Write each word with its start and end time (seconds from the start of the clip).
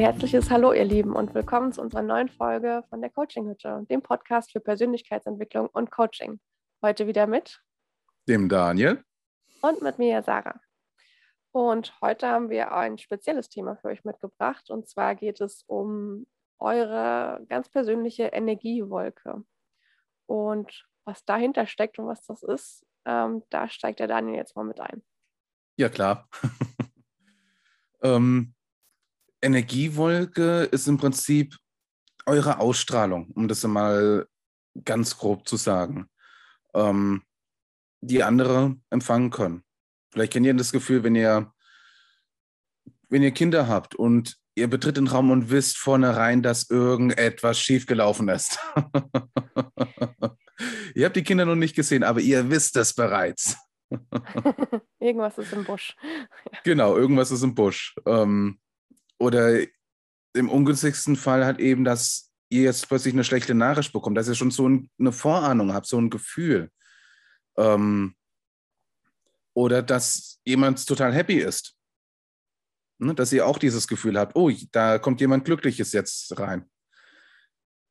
herzliches 0.00 0.48
Hallo, 0.48 0.72
ihr 0.72 0.86
Lieben, 0.86 1.14
und 1.14 1.34
willkommen 1.34 1.74
zu 1.74 1.82
unserer 1.82 2.00
neuen 2.00 2.30
Folge 2.30 2.82
von 2.88 3.02
der 3.02 3.10
Coaching 3.10 3.46
Hütte, 3.46 3.84
dem 3.90 4.00
Podcast 4.00 4.50
für 4.50 4.58
Persönlichkeitsentwicklung 4.58 5.66
und 5.66 5.90
Coaching. 5.90 6.40
Heute 6.80 7.06
wieder 7.06 7.26
mit 7.26 7.60
dem 8.26 8.48
Daniel 8.48 9.04
und 9.60 9.82
mit 9.82 9.98
mir, 9.98 10.22
Sarah. 10.22 10.58
Und 11.52 11.92
heute 12.00 12.28
haben 12.28 12.48
wir 12.48 12.72
ein 12.72 12.96
spezielles 12.96 13.50
Thema 13.50 13.76
für 13.76 13.88
euch 13.88 14.02
mitgebracht, 14.02 14.70
und 14.70 14.88
zwar 14.88 15.14
geht 15.16 15.42
es 15.42 15.64
um 15.66 16.26
eure 16.58 17.44
ganz 17.50 17.68
persönliche 17.68 18.28
Energiewolke. 18.28 19.44
Und 20.24 20.88
was 21.04 21.26
dahinter 21.26 21.66
steckt 21.66 21.98
und 21.98 22.06
was 22.06 22.24
das 22.24 22.42
ist, 22.42 22.86
ähm, 23.04 23.42
da 23.50 23.68
steigt 23.68 24.00
der 24.00 24.08
Daniel 24.08 24.36
jetzt 24.36 24.56
mal 24.56 24.64
mit 24.64 24.80
ein. 24.80 25.02
Ja, 25.76 25.90
klar. 25.90 26.26
ähm, 28.02 28.54
Energiewolke 29.42 30.64
ist 30.64 30.86
im 30.86 30.98
Prinzip 30.98 31.56
eure 32.26 32.58
Ausstrahlung, 32.58 33.30
um 33.34 33.48
das 33.48 33.64
mal 33.64 34.26
ganz 34.84 35.16
grob 35.16 35.48
zu 35.48 35.56
sagen, 35.56 36.08
ähm, 36.74 37.22
die 38.00 38.22
andere 38.22 38.76
empfangen 38.90 39.30
können. 39.30 39.62
Vielleicht 40.12 40.32
kennt 40.32 40.46
ihr 40.46 40.54
das 40.54 40.72
Gefühl, 40.72 41.02
wenn 41.02 41.14
ihr, 41.14 41.52
wenn 43.08 43.22
ihr 43.22 43.32
Kinder 43.32 43.68
habt 43.68 43.94
und 43.94 44.36
ihr 44.54 44.68
betritt 44.68 44.96
den 44.96 45.08
Raum 45.08 45.30
und 45.30 45.50
wisst 45.50 45.78
vornherein, 45.78 46.42
dass 46.42 46.70
irgendetwas 46.70 47.58
schiefgelaufen 47.58 48.28
ist. 48.28 48.58
ihr 50.94 51.06
habt 51.06 51.16
die 51.16 51.24
Kinder 51.24 51.46
noch 51.46 51.56
nicht 51.56 51.76
gesehen, 51.76 52.04
aber 52.04 52.20
ihr 52.20 52.50
wisst 52.50 52.76
es 52.76 52.94
bereits. 52.94 53.56
irgendwas 55.00 55.38
ist 55.38 55.52
im 55.52 55.64
Busch. 55.64 55.96
genau, 56.64 56.96
irgendwas 56.96 57.30
ist 57.30 57.42
im 57.42 57.54
Busch. 57.54 57.94
Ähm, 58.06 58.59
oder 59.20 59.60
im 60.34 60.48
ungünstigsten 60.48 61.14
Fall 61.14 61.44
hat 61.44 61.60
eben, 61.60 61.84
dass 61.84 62.32
ihr 62.48 62.62
jetzt 62.62 62.88
plötzlich 62.88 63.14
eine 63.14 63.24
schlechte 63.24 63.54
Nachricht 63.54 63.92
bekommt, 63.92 64.16
dass 64.16 64.28
ihr 64.28 64.34
schon 64.34 64.50
so 64.50 64.66
eine 64.66 65.12
Vorahnung 65.12 65.72
habt, 65.72 65.86
so 65.86 65.98
ein 65.98 66.10
Gefühl. 66.10 66.70
Ähm, 67.56 68.14
oder 69.54 69.82
dass 69.82 70.40
jemand 70.44 70.84
total 70.86 71.12
happy 71.12 71.38
ist. 71.38 71.76
Ne, 72.98 73.14
dass 73.14 73.32
ihr 73.32 73.46
auch 73.46 73.58
dieses 73.58 73.88
Gefühl 73.88 74.18
habt, 74.18 74.36
oh, 74.36 74.50
da 74.72 74.98
kommt 74.98 75.20
jemand 75.20 75.44
Glückliches 75.44 75.92
jetzt 75.92 76.38
rein. 76.38 76.68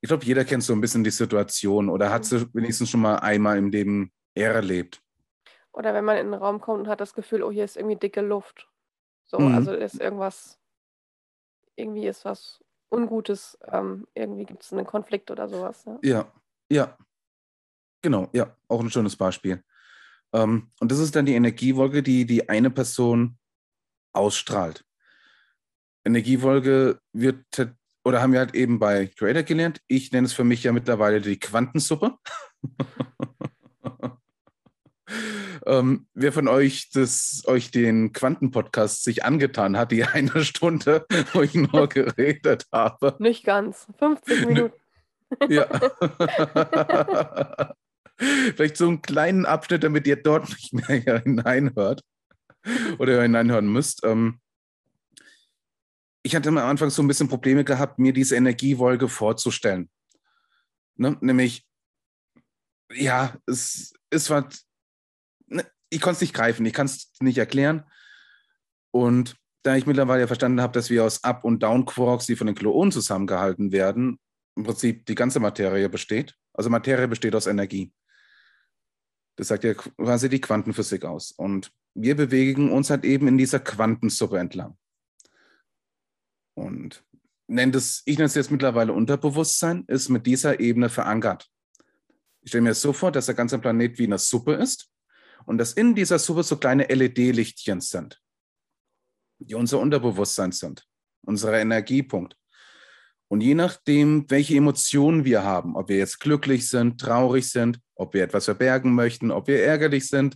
Ich 0.01 0.07
glaube, 0.07 0.25
jeder 0.25 0.45
kennt 0.45 0.63
so 0.63 0.73
ein 0.73 0.81
bisschen 0.81 1.03
die 1.03 1.09
Situation 1.09 1.89
oder 1.89 2.11
hat 2.11 2.25
sie 2.25 2.47
wenigstens 2.53 2.89
schon 2.89 3.01
mal 3.01 3.15
einmal 3.15 3.57
im 3.57 3.69
Leben 3.69 4.11
erlebt. 4.33 5.01
Oder 5.71 5.93
wenn 5.93 6.05
man 6.05 6.17
in 6.17 6.27
den 6.27 6.35
Raum 6.35 6.61
kommt 6.61 6.81
und 6.81 6.87
hat 6.87 7.01
das 7.01 7.13
Gefühl, 7.13 7.43
oh, 7.43 7.51
hier 7.51 7.65
ist 7.65 7.75
irgendwie 7.75 7.97
dicke 7.97 8.21
Luft. 8.21 8.69
So, 9.25 9.39
mhm. 9.39 9.55
also 9.55 9.73
ist 9.73 9.99
irgendwas 9.99 10.58
irgendwie 11.79 12.07
ist 12.07 12.25
was 12.25 12.63
Ungutes, 12.91 13.57
ähm, 13.71 14.07
irgendwie 14.13 14.45
gibt 14.45 14.63
es 14.63 14.73
einen 14.73 14.85
Konflikt 14.85 15.31
oder 15.31 15.47
sowas. 15.47 15.85
Ja? 15.85 15.99
ja, 16.03 16.31
ja. 16.71 16.97
Genau, 18.01 18.29
ja, 18.33 18.55
auch 18.67 18.79
ein 18.79 18.89
schönes 18.89 19.15
Beispiel. 19.15 19.63
Ähm, 20.33 20.71
und 20.79 20.91
das 20.91 20.99
ist 20.99 21.15
dann 21.15 21.25
die 21.25 21.35
Energiewolke, 21.35 22.01
die 22.03 22.25
die 22.25 22.49
eine 22.49 22.69
Person 22.69 23.37
ausstrahlt. 24.13 24.85
Energiewolke 26.05 26.99
wird, 27.13 27.45
oder 28.03 28.21
haben 28.21 28.33
wir 28.33 28.39
halt 28.39 28.55
eben 28.55 28.79
bei 28.79 29.07
Creator 29.07 29.43
gelernt. 29.43 29.81
Ich 29.87 30.11
nenne 30.11 30.25
es 30.25 30.33
für 30.33 30.43
mich 30.43 30.63
ja 30.63 30.71
mittlerweile 30.71 31.21
die 31.21 31.39
Quantensuppe. 31.39 32.17
Ähm, 35.69 36.07
wer 36.15 36.33
von 36.33 36.47
euch 36.47 36.89
das, 36.89 37.43
euch 37.45 37.69
den 37.69 38.11
Quantenpodcast 38.11 39.03
sich 39.03 39.23
angetan 39.23 39.77
hat, 39.77 39.91
die 39.91 40.03
eine 40.03 40.43
Stunde, 40.43 41.05
wo 41.33 41.43
ich 41.43 41.53
nur 41.53 41.87
geredet 41.89 42.65
habe? 42.71 43.15
Nicht 43.19 43.45
ganz, 43.45 43.85
50 43.99 44.47
Minuten. 44.47 44.73
ja. 45.47 45.67
Vielleicht 48.17 48.77
so 48.77 48.87
einen 48.87 49.03
kleinen 49.03 49.45
Abschnitt, 49.45 49.83
damit 49.83 50.07
ihr 50.07 50.15
dort 50.15 50.49
nicht 50.49 50.73
mehr 50.73 51.21
hineinhört 51.21 52.01
oder 52.97 53.21
hineinhören 53.21 53.71
müsst. 53.71 54.03
Ähm, 54.03 54.39
ich 56.23 56.35
hatte 56.35 56.49
am 56.49 56.57
Anfang 56.57 56.89
so 56.89 57.03
ein 57.03 57.07
bisschen 57.07 57.29
Probleme 57.29 57.63
gehabt, 57.63 57.99
mir 57.99 58.11
diese 58.11 58.35
Energiewolke 58.35 59.07
vorzustellen. 59.07 59.87
Ne? 60.95 61.15
Nämlich, 61.21 61.67
ja, 62.91 63.35
es, 63.45 63.93
es 64.09 64.31
war 64.31 64.49
ich 65.89 66.01
konnte 66.01 66.15
es 66.15 66.21
nicht 66.21 66.33
greifen, 66.33 66.65
ich 66.65 66.73
kann 66.73 66.85
es 66.85 67.11
nicht 67.19 67.37
erklären. 67.37 67.83
Und 68.91 69.35
da 69.63 69.75
ich 69.75 69.85
mittlerweile 69.85 70.27
verstanden 70.27 70.61
habe, 70.61 70.73
dass 70.73 70.89
wir 70.89 71.03
aus 71.03 71.23
Up- 71.23 71.43
und 71.43 71.61
Down-Quarks, 71.61 72.25
die 72.25 72.35
von 72.35 72.47
den 72.47 72.55
Gluonen 72.55 72.91
zusammengehalten 72.91 73.71
werden, 73.71 74.19
im 74.55 74.63
Prinzip 74.63 75.05
die 75.05 75.15
ganze 75.15 75.39
Materie 75.39 75.89
besteht. 75.89 76.35
Also 76.53 76.69
Materie 76.69 77.07
besteht 77.07 77.35
aus 77.35 77.47
Energie. 77.47 77.93
Das 79.35 79.47
sagt 79.47 79.63
ja 79.63 79.73
quasi 79.73 80.29
die 80.29 80.41
Quantenphysik 80.41 81.05
aus. 81.05 81.31
Und 81.31 81.71
wir 81.93 82.15
bewegen 82.15 82.71
uns 82.71 82.89
halt 82.89 83.05
eben 83.05 83.27
in 83.27 83.37
dieser 83.37 83.59
Quantensuppe 83.59 84.37
entlang. 84.37 84.77
Und 86.55 87.03
nennt 87.47 87.75
es, 87.75 88.01
ich 88.05 88.17
nenne 88.17 88.27
es 88.27 88.35
jetzt 88.35 88.51
mittlerweile 88.51 88.93
Unterbewusstsein, 88.93 89.85
ist 89.87 90.09
mit 90.09 90.25
dieser 90.25 90.59
Ebene 90.59 90.89
verankert. 90.89 91.49
Ich 92.41 92.49
stelle 92.49 92.63
mir 92.63 92.73
so 92.73 92.93
vor, 92.93 93.11
dass 93.11 93.27
der 93.27 93.35
ganze 93.35 93.59
Planet 93.59 93.97
wie 93.97 94.05
eine 94.05 94.17
Suppe 94.17 94.53
ist 94.53 94.89
und 95.49 95.57
dass 95.57 95.73
in 95.73 95.95
dieser 95.95 96.19
Suppe 96.19 96.43
so 96.43 96.57
kleine 96.57 96.83
LED-Lichtchen 96.83 97.81
sind, 97.81 98.21
die 99.39 99.55
unser 99.55 99.79
Unterbewusstsein 99.79 100.51
sind, 100.51 100.87
unser 101.25 101.59
Energiepunkt. 101.59 102.37
Und 103.29 103.41
je 103.41 103.55
nachdem, 103.55 104.29
welche 104.29 104.55
Emotionen 104.55 105.25
wir 105.25 105.43
haben, 105.43 105.75
ob 105.75 105.89
wir 105.89 105.97
jetzt 105.97 106.19
glücklich 106.19 106.69
sind, 106.69 107.01
traurig 107.01 107.49
sind, 107.49 107.79
ob 107.95 108.13
wir 108.13 108.21
etwas 108.21 108.45
verbergen 108.45 108.93
möchten, 108.93 109.31
ob 109.31 109.47
wir 109.47 109.63
ärgerlich 109.63 110.07
sind, 110.07 110.35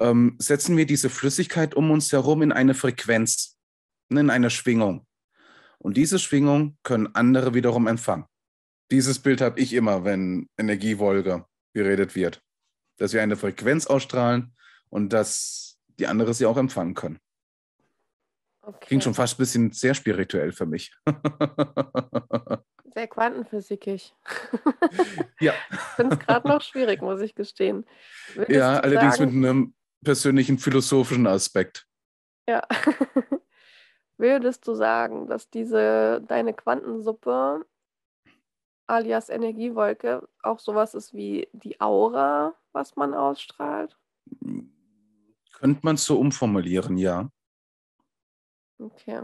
ähm, 0.00 0.36
setzen 0.38 0.76
wir 0.76 0.84
diese 0.84 1.08
Flüssigkeit 1.08 1.74
um 1.74 1.90
uns 1.90 2.12
herum 2.12 2.42
in 2.42 2.52
eine 2.52 2.74
Frequenz, 2.74 3.56
in 4.10 4.28
eine 4.28 4.50
Schwingung. 4.50 5.06
Und 5.78 5.96
diese 5.96 6.18
Schwingung 6.18 6.76
können 6.82 7.08
andere 7.14 7.54
wiederum 7.54 7.86
empfangen. 7.86 8.26
Dieses 8.90 9.18
Bild 9.18 9.40
habe 9.40 9.58
ich 9.58 9.72
immer, 9.72 10.04
wenn 10.04 10.50
Energiewolke 10.58 11.46
geredet 11.72 12.14
wird 12.14 12.42
dass 12.98 13.12
wir 13.12 13.22
eine 13.22 13.36
Frequenz 13.36 13.86
ausstrahlen 13.86 14.54
und 14.88 15.12
dass 15.12 15.78
die 15.98 16.06
andere 16.06 16.34
sie 16.34 16.46
auch 16.46 16.56
empfangen 16.56 16.94
können. 16.94 17.18
Okay. 18.62 18.86
Klingt 18.86 19.04
schon 19.04 19.14
fast 19.14 19.34
ein 19.34 19.38
bisschen 19.38 19.70
sehr 19.70 19.94
spirituell 19.94 20.52
für 20.52 20.66
mich. 20.66 20.92
sehr 22.94 23.06
quantenphysikisch. 23.06 24.12
ja. 25.40 25.52
Ich 25.70 25.78
finde 25.94 26.16
es 26.16 26.26
gerade 26.26 26.48
noch 26.48 26.62
schwierig, 26.62 27.00
muss 27.00 27.20
ich 27.20 27.34
gestehen. 27.34 27.86
Würdest 28.34 28.56
ja, 28.56 28.80
allerdings 28.80 29.18
sagen, 29.18 29.38
mit 29.38 29.48
einem 29.48 29.74
persönlichen 30.02 30.58
philosophischen 30.58 31.26
Aspekt. 31.26 31.86
Ja. 32.48 32.62
Würdest 34.18 34.66
du 34.66 34.74
sagen, 34.74 35.26
dass 35.26 35.50
diese 35.50 36.22
deine 36.26 36.54
Quantensuppe 36.54 37.64
alias 38.86 39.28
Energiewolke 39.28 40.28
auch 40.42 40.58
sowas 40.58 40.94
ist 40.94 41.14
wie 41.14 41.48
die 41.52 41.80
Aura, 41.80 42.54
was 42.72 42.96
man 42.96 43.14
ausstrahlt? 43.14 43.98
Könnte 45.52 45.80
man 45.82 45.94
es 45.94 46.04
so 46.04 46.18
umformulieren, 46.18 46.96
ja. 46.96 47.30
Okay. 48.78 49.22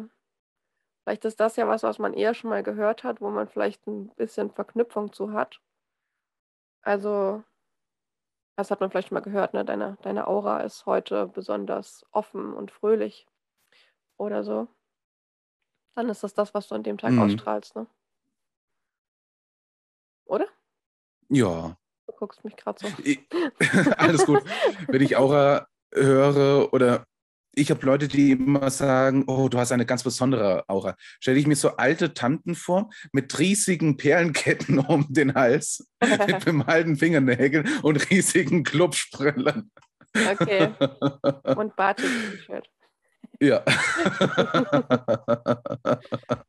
Vielleicht 1.03 1.25
ist 1.25 1.41
das 1.41 1.57
ja 1.57 1.67
was, 1.67 1.83
was 1.83 1.99
man 1.99 2.15
eher 2.15 2.35
schon 2.35 2.51
mal 2.51 2.63
gehört 2.63 3.05
hat, 3.05 3.21
wo 3.21 3.31
man 3.31 3.49
vielleicht 3.49 3.87
ein 3.87 4.09
bisschen 4.15 4.51
Verknüpfung 4.51 5.13
zu 5.13 5.33
hat. 5.33 5.61
Also, 6.83 7.43
das 8.57 8.71
hat 8.71 8.81
man 8.81 8.91
vielleicht 8.91 9.09
schon 9.09 9.17
mal 9.17 9.21
gehört, 9.21 9.53
ne? 9.53 9.65
Deine, 9.65 9.99
deine 10.03 10.27
Aura 10.29 10.61
ist 10.61 10.87
heute 10.87 11.27
besonders 11.27 12.07
offen 12.13 12.55
und 12.55 12.71
fröhlich 12.71 13.27
oder 14.17 14.45
so. 14.45 14.69
Dann 15.95 16.09
ist 16.09 16.23
das 16.23 16.35
das, 16.35 16.55
was 16.55 16.69
du 16.69 16.77
an 16.77 16.83
dem 16.83 16.99
Tag 16.99 17.13
mhm. 17.13 17.23
ausstrahlst, 17.23 17.77
ne? 17.77 17.87
Oder? 20.33 20.49
Ja. 21.29 21.77
Du 22.07 22.13
guckst 22.15 22.43
mich 22.43 22.57
gerade 22.57 22.79
so. 22.81 22.89
alles 23.99 24.25
gut. 24.25 24.43
Wenn 24.89 25.03
ich 25.03 25.17
Aura 25.17 25.67
höre 25.95 26.73
oder 26.73 27.05
ich 27.55 27.71
habe 27.71 27.85
Leute, 27.85 28.09
die 28.09 28.31
immer 28.31 28.71
sagen, 28.71 29.25
oh, 29.27 29.51
du 29.51 29.59
hast 29.59 29.73
eine 29.73 29.85
ganz 29.85 30.03
besondere 30.03 30.65
Aura. 30.69 30.97
Stelle 31.21 31.39
ich 31.39 31.47
mir 31.47 31.55
so 31.55 31.77
alte 31.77 32.15
Tanten 32.15 32.55
vor 32.55 32.89
mit 33.13 33.39
riesigen 33.39 33.99
Perlenketten 33.99 34.79
um 34.87 35.07
den 35.11 35.35
Hals, 35.35 35.87
mit 36.01 36.43
bemalten 36.47 36.97
Fingernägeln 36.97 37.69
und 37.83 38.11
riesigen 38.11 38.65
Klubsprillen. 38.65 39.71
Okay. 40.15 40.73
Und 41.57 41.77
Batik-T-Shirt. 41.77 42.71
Ja. 43.39 43.63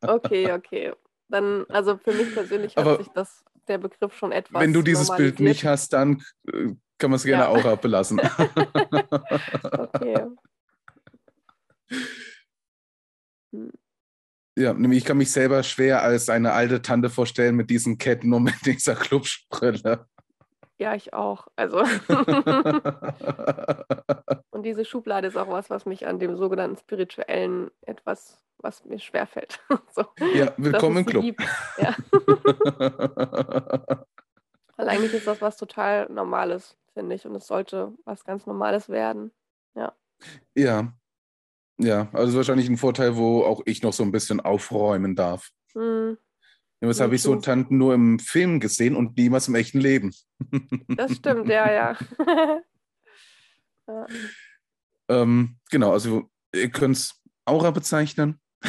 okay, 0.07 0.53
okay. 0.53 0.93
Dann, 1.27 1.65
also 1.67 1.97
für 1.97 2.13
mich 2.13 2.33
persönlich 2.33 2.77
hat 2.77 2.97
sich 2.99 3.09
das 3.09 3.43
der 3.67 3.77
Begriff 3.77 4.15
schon 4.15 4.31
etwas. 4.31 4.61
Wenn 4.61 4.73
du 4.73 4.81
dieses 4.81 5.15
Bild 5.15 5.39
nicht 5.39 5.65
hast, 5.65 5.93
dann 5.93 6.23
äh, 6.47 6.73
kann 6.97 7.11
man 7.11 7.17
es 7.17 7.23
gerne 7.23 7.43
ja. 7.43 7.49
auch 7.49 7.65
abbelassen. 7.65 8.19
okay. 9.63 10.27
Hm. 13.51 13.71
Ja, 14.55 14.73
nämlich 14.73 14.99
ich 14.99 15.05
kann 15.05 15.17
mich 15.17 15.31
selber 15.31 15.63
schwer 15.63 16.03
als 16.03 16.29
eine 16.29 16.53
alte 16.53 16.81
Tante 16.81 17.09
vorstellen 17.09 17.55
mit 17.55 17.71
diesen 17.71 17.97
Ketten 17.97 18.33
und 18.33 18.43
mit 18.43 18.65
dieser 18.65 18.95
Clubsprille. 18.95 20.07
Ja, 20.83 20.93
ich 20.95 21.13
auch. 21.13 21.47
Also. 21.55 21.77
und 24.51 24.63
diese 24.63 24.83
Schublade 24.83 25.29
ist 25.29 25.37
auch 25.37 25.47
was, 25.47 25.69
was 25.69 25.85
mich 25.85 26.05
an 26.07 26.19
dem 26.19 26.35
sogenannten 26.35 26.75
spirituellen 26.75 27.71
etwas, 27.83 28.43
was 28.57 28.83
mir 28.83 28.99
schwerfällt. 28.99 29.61
so, 29.95 30.03
ja, 30.33 30.53
willkommen 30.57 30.97
im 30.97 31.05
Club. 31.05 31.37
Ja. 31.77 31.95
Weil 34.75 34.89
eigentlich 34.89 35.13
ist 35.13 35.25
das 35.25 35.39
was 35.39 35.55
total 35.55 36.09
Normales, 36.09 36.75
finde 36.93 37.15
ich. 37.15 37.25
Und 37.25 37.35
es 37.35 37.47
sollte 37.47 37.93
was 38.03 38.25
ganz 38.25 38.45
Normales 38.45 38.89
werden. 38.89 39.31
Ja. 39.75 39.93
Ja. 40.53 40.91
Ja, 41.77 42.09
also 42.11 42.35
wahrscheinlich 42.35 42.67
ein 42.67 42.75
Vorteil, 42.75 43.15
wo 43.15 43.45
auch 43.45 43.61
ich 43.63 43.83
noch 43.83 43.93
so 43.93 44.03
ein 44.03 44.11
bisschen 44.11 44.41
aufräumen 44.41 45.15
darf. 45.15 45.51
Hm. 45.75 46.17
Das 46.89 46.99
habe 46.99 47.15
ich 47.15 47.21
so 47.21 47.35
Tanten 47.37 47.77
nur 47.77 47.93
im 47.93 48.19
Film 48.19 48.59
gesehen 48.59 48.97
und 48.97 49.15
niemals 49.15 49.47
im 49.47 49.55
echten 49.55 49.79
Leben. 49.79 50.13
Das 50.89 51.15
stimmt, 51.15 51.47
ja, 51.47 51.71
ja. 51.71 51.97
ja. 53.87 54.07
Ähm, 55.07 55.59
genau, 55.71 55.93
also 55.93 56.29
ihr 56.53 56.69
könnt 56.69 56.97
es 56.97 57.21
Aura 57.45 57.71
bezeichnen. 57.71 58.41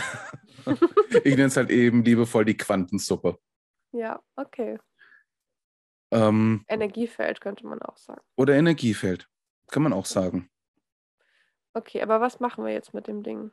ich 1.25 1.34
nenne 1.37 1.46
es 1.46 1.56
halt 1.56 1.70
eben 1.70 2.05
liebevoll 2.05 2.44
die 2.44 2.56
Quantensuppe. 2.56 3.37
Ja, 3.90 4.22
okay. 4.37 4.78
Ähm, 6.12 6.64
Energiefeld 6.69 7.40
könnte 7.40 7.67
man 7.67 7.82
auch 7.82 7.96
sagen. 7.96 8.22
Oder 8.37 8.55
Energiefeld, 8.55 9.28
kann 9.72 9.82
man 9.82 9.93
auch 9.93 10.06
sagen. 10.06 10.49
Okay, 11.72 12.00
aber 12.00 12.20
was 12.20 12.38
machen 12.38 12.64
wir 12.64 12.72
jetzt 12.72 12.94
mit 12.94 13.08
dem 13.08 13.25
Ding? 13.25 13.50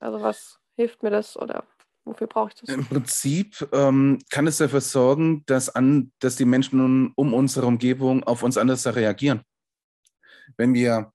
Also 0.00 0.20
was 0.20 0.60
hilft 0.76 1.02
mir 1.02 1.10
das 1.10 1.38
oder 1.38 1.64
wofür 2.04 2.26
brauche 2.26 2.50
ich 2.50 2.54
das? 2.60 2.68
Im 2.68 2.84
Prinzip 2.84 3.68
ähm, 3.72 4.18
kann 4.30 4.46
es 4.46 4.58
dafür 4.58 4.80
sorgen, 4.80 5.44
dass, 5.46 5.68
an, 5.68 6.12
dass 6.18 6.36
die 6.36 6.44
Menschen 6.44 7.12
um 7.14 7.34
unsere 7.34 7.66
Umgebung 7.66 8.22
auf 8.24 8.42
uns 8.42 8.56
anders 8.58 8.86
reagieren. 8.86 9.42
Wenn 10.56 10.74
wir 10.74 11.12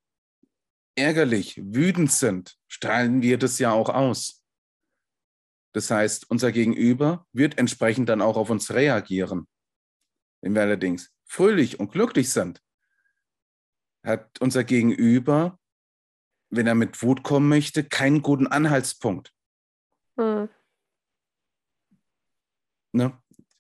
ärgerlich, 0.96 1.62
wütend 1.64 2.12
sind, 2.12 2.58
strahlen 2.68 3.22
wir 3.22 3.38
das 3.38 3.60
ja 3.60 3.72
auch 3.72 3.90
aus. 3.90 4.44
Das 5.74 5.92
heißt, 5.92 6.30
unser 6.32 6.52
Gegenüber 6.52 7.28
wird 7.34 7.58
entsprechend 7.60 8.10
dann 8.10 8.22
auch 8.22 8.36
auf 8.36 8.50
uns 8.50 8.74
reagieren. 8.74 9.48
Wenn 10.42 10.56
wir 10.56 10.62
allerdings 10.64 11.14
fröhlich 11.26 11.80
und 11.80 11.92
glücklich 11.92 12.32
sind, 12.32 12.62
hat 14.04 14.40
unser 14.40 14.64
Gegenüber, 14.64 15.60
wenn 16.50 16.66
er 16.66 16.76
mit 16.76 17.02
Wut 17.04 17.24
kommen 17.24 17.50
möchte, 17.50 17.84
keinen 17.84 18.22
guten 18.22 18.48
Anhaltspunkt. 18.48 19.34
Hm. 20.18 20.50
Ne? 22.92 23.18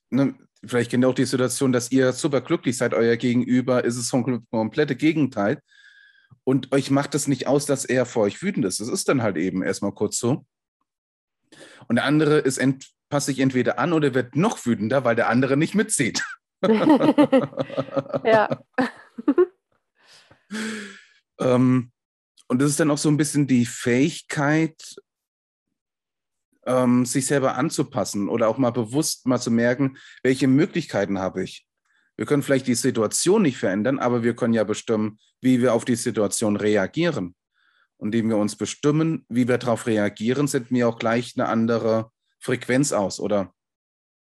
Ne? 0.10 0.36
Vielleicht 0.66 0.92
kennt 0.92 1.04
ihr 1.04 1.10
auch 1.10 1.16
die 1.16 1.26
Situation, 1.26 1.72
dass 1.72 1.92
ihr 1.92 2.12
super 2.14 2.42
glücklich 2.42 2.78
seid, 2.78 2.94
euer 2.94 3.16
Gegenüber 3.16 3.84
ist 3.84 3.96
es 3.96 4.10
vom 4.10 4.46
komplette 4.50 4.96
Gegenteil. 4.96 5.62
Und 6.44 6.72
euch 6.72 6.92
macht 6.92 7.16
es 7.16 7.28
nicht 7.28 7.48
aus, 7.48 7.66
dass 7.66 7.86
er 7.86 8.06
vor 8.06 8.24
euch 8.24 8.42
wütend 8.42 8.66
ist. 8.66 8.80
Das 8.80 8.88
ist 8.88 9.10
dann 9.10 9.22
halt 9.22 9.38
eben 9.38 9.64
erstmal 9.64 9.92
kurz 9.92 10.18
so. 10.18 10.46
Und 11.88 11.98
der 11.98 12.06
andere 12.06 12.40
ist 12.40 12.58
ent, 12.58 12.88
passt 13.10 13.28
sich 13.28 13.40
entweder 13.40 13.80
an 13.80 13.94
oder 13.94 14.14
wird 14.14 14.36
noch 14.36 14.66
wütender, 14.66 15.04
weil 15.04 15.16
der 15.16 15.30
andere 15.30 15.58
nicht 15.58 15.76
mitzieht. 15.76 16.24
ja. 18.24 18.62
ähm, 21.40 21.92
und 22.48 22.62
das 22.62 22.72
ist 22.72 22.80
dann 22.80 22.92
auch 22.92 22.98
so 22.98 23.10
ein 23.10 23.18
bisschen 23.18 23.48
die 23.48 23.66
Fähigkeit, 23.66 24.96
ähm, 26.68 27.06
sich 27.06 27.26
selber 27.26 27.56
anzupassen 27.56 28.30
oder 28.30 28.48
auch 28.48 28.58
mal 28.58 28.72
bewusst 28.72 29.26
mal 29.26 29.40
zu 29.40 29.50
merken, 29.50 29.98
welche 30.22 30.48
Möglichkeiten 30.48 31.18
habe 31.20 31.44
ich. 31.44 31.66
Wir 32.18 32.26
können 32.26 32.44
vielleicht 32.44 32.68
die 32.68 32.76
Situation 32.76 33.42
nicht 33.44 33.58
verändern, 33.58 34.00
aber 34.00 34.24
wir 34.24 34.36
können 34.36 34.54
ja 34.54 34.64
bestimmen, 34.64 35.20
wie 35.40 35.62
wir 35.62 35.74
auf 35.74 35.86
die 35.86 35.96
Situation 35.96 36.56
reagieren. 36.56 37.36
Und 37.98 38.14
indem 38.14 38.30
wir 38.30 38.38
uns 38.38 38.56
bestimmen, 38.56 39.26
wie 39.30 39.48
wir 39.48 39.58
darauf 39.58 39.88
reagieren, 39.88 40.48
senden 40.48 40.76
wir 40.76 40.88
auch 40.88 41.00
gleich 41.00 41.34
eine 41.36 41.48
andere 41.48 42.12
Frequenz 42.40 42.92
aus 42.92 43.20
oder 43.20 43.54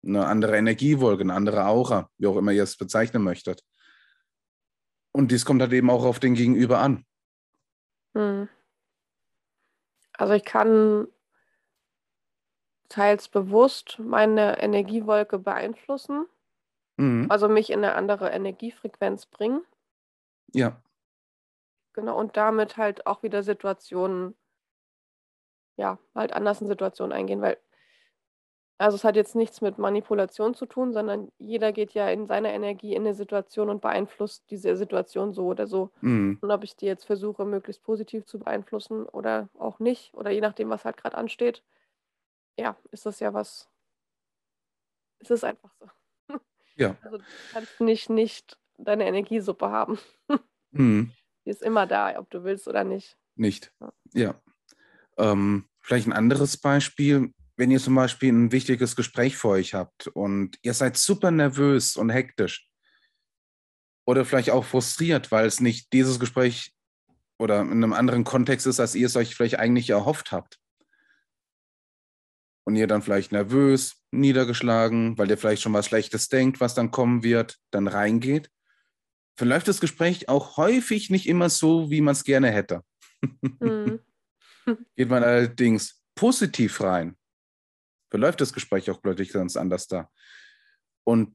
eine 0.04 0.26
andere 0.26 0.56
Energiewolke, 0.56 1.22
eine 1.22 1.34
andere 1.34 1.66
Aura, 1.66 2.10
wie 2.18 2.26
auch 2.26 2.36
immer 2.36 2.52
ihr 2.52 2.64
es 2.64 2.76
bezeichnen 2.76 3.22
möchtet. 3.22 3.62
Und 5.12 5.30
dies 5.30 5.44
kommt 5.44 5.60
halt 5.62 5.72
eben 5.72 5.90
auch 5.90 6.04
auf 6.04 6.18
den 6.18 6.34
Gegenüber 6.34 6.80
an. 6.80 7.04
Hm. 8.14 8.48
Also 10.14 10.34
ich 10.34 10.44
kann 10.44 11.08
teils 12.92 13.28
bewusst 13.28 13.98
meine 13.98 14.60
Energiewolke 14.62 15.38
beeinflussen, 15.38 16.26
mhm. 16.98 17.26
also 17.30 17.48
mich 17.48 17.70
in 17.70 17.78
eine 17.78 17.94
andere 17.94 18.30
Energiefrequenz 18.30 19.26
bringen. 19.26 19.62
Ja. 20.52 20.76
Genau, 21.94 22.18
und 22.18 22.36
damit 22.36 22.76
halt 22.76 23.06
auch 23.06 23.22
wieder 23.22 23.42
Situationen, 23.42 24.34
ja, 25.76 25.98
halt 26.14 26.34
anders 26.34 26.60
in 26.60 26.66
Situationen 26.66 27.12
eingehen, 27.12 27.40
weil 27.40 27.56
also 28.78 28.96
es 28.96 29.04
hat 29.04 29.14
jetzt 29.14 29.36
nichts 29.36 29.60
mit 29.60 29.78
Manipulation 29.78 30.54
zu 30.54 30.66
tun, 30.66 30.92
sondern 30.92 31.30
jeder 31.38 31.70
geht 31.70 31.92
ja 31.92 32.08
in 32.08 32.26
seiner 32.26 32.52
Energie 32.52 32.94
in 32.94 33.02
eine 33.02 33.14
Situation 33.14 33.70
und 33.70 33.80
beeinflusst 33.80 34.50
diese 34.50 34.76
Situation 34.76 35.32
so 35.32 35.46
oder 35.46 35.68
so. 35.68 35.92
Mhm. 36.00 36.38
Und 36.40 36.50
ob 36.50 36.64
ich 36.64 36.74
die 36.74 36.86
jetzt 36.86 37.04
versuche, 37.04 37.44
möglichst 37.44 37.84
positiv 37.84 38.26
zu 38.26 38.40
beeinflussen 38.40 39.04
oder 39.04 39.48
auch 39.56 39.78
nicht, 39.78 40.12
oder 40.14 40.32
je 40.32 40.40
nachdem, 40.40 40.68
was 40.68 40.84
halt 40.84 40.96
gerade 40.96 41.16
ansteht, 41.16 41.62
ja, 42.56 42.76
ist 42.90 43.06
das 43.06 43.20
ja 43.20 43.32
was. 43.32 43.68
Es 45.20 45.30
ist 45.30 45.44
einfach 45.44 45.72
so. 45.78 45.88
Ja. 46.76 46.96
Also 47.02 47.18
du 47.18 47.24
kannst 47.52 47.80
nicht, 47.80 48.08
nicht 48.08 48.58
deine 48.78 49.06
Energiesuppe 49.06 49.70
haben. 49.70 49.98
Mhm. 50.74 51.12
Die 51.44 51.50
ist 51.50 51.60
immer 51.60 51.86
da, 51.86 52.18
ob 52.18 52.30
du 52.30 52.44
willst 52.44 52.66
oder 52.66 52.82
nicht. 52.82 53.18
Nicht. 53.34 53.74
Ja. 54.14 54.40
Ähm, 55.18 55.68
vielleicht 55.82 56.06
ein 56.06 56.14
anderes 56.14 56.56
Beispiel 56.56 57.34
wenn 57.56 57.70
ihr 57.70 57.80
zum 57.80 57.94
Beispiel 57.94 58.32
ein 58.32 58.52
wichtiges 58.52 58.96
Gespräch 58.96 59.36
vor 59.36 59.52
euch 59.52 59.74
habt 59.74 60.08
und 60.08 60.58
ihr 60.62 60.74
seid 60.74 60.96
super 60.96 61.30
nervös 61.30 61.96
und 61.96 62.10
hektisch 62.10 62.68
oder 64.04 64.24
vielleicht 64.24 64.50
auch 64.50 64.64
frustriert, 64.64 65.30
weil 65.30 65.46
es 65.46 65.60
nicht 65.60 65.92
dieses 65.92 66.18
Gespräch 66.18 66.74
oder 67.38 67.60
in 67.60 67.70
einem 67.70 67.92
anderen 67.92 68.24
Kontext 68.24 68.66
ist, 68.66 68.80
als 68.80 68.94
ihr 68.94 69.06
es 69.06 69.16
euch 69.16 69.34
vielleicht 69.34 69.58
eigentlich 69.58 69.90
erhofft 69.90 70.32
habt. 70.32 70.58
Und 72.64 72.76
ihr 72.76 72.86
dann 72.86 73.02
vielleicht 73.02 73.32
nervös, 73.32 73.96
niedergeschlagen, 74.12 75.18
weil 75.18 75.30
ihr 75.30 75.38
vielleicht 75.38 75.62
schon 75.62 75.72
was 75.72 75.86
Schlechtes 75.86 76.28
denkt, 76.28 76.60
was 76.60 76.74
dann 76.74 76.92
kommen 76.92 77.22
wird, 77.24 77.58
dann 77.70 77.88
reingeht, 77.88 78.50
verläuft 79.36 79.68
das 79.68 79.80
Gespräch 79.80 80.28
auch 80.28 80.56
häufig 80.56 81.10
nicht 81.10 81.26
immer 81.26 81.50
so, 81.50 81.90
wie 81.90 82.00
man 82.00 82.12
es 82.12 82.24
gerne 82.24 82.50
hätte. 82.50 82.82
Mhm. 83.60 84.00
Geht 84.96 85.08
man 85.08 85.24
allerdings 85.24 86.02
positiv 86.14 86.80
rein, 86.80 87.16
verläuft 88.10 88.40
das 88.40 88.52
Gespräch 88.52 88.90
auch 88.90 89.02
plötzlich 89.02 89.32
ganz 89.32 89.56
anders 89.56 89.88
da. 89.88 90.08
Und 91.04 91.34